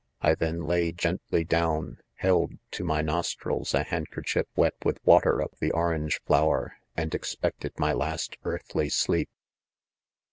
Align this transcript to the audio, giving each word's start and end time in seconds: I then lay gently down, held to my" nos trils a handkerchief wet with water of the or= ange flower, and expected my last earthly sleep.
I 0.21 0.33
then 0.33 0.63
lay 0.63 0.91
gently 0.91 1.43
down, 1.43 1.99
held 2.15 2.53
to 2.71 2.83
my" 2.83 3.03
nos 3.03 3.35
trils 3.35 3.75
a 3.75 3.83
handkerchief 3.83 4.47
wet 4.55 4.73
with 4.83 4.97
water 5.05 5.39
of 5.39 5.51
the 5.59 5.69
or= 5.73 5.93
ange 5.93 6.19
flower, 6.25 6.77
and 6.97 7.13
expected 7.13 7.73
my 7.77 7.93
last 7.93 8.35
earthly 8.43 8.89
sleep. 8.89 9.29